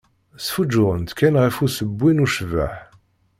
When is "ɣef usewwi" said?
1.43-2.11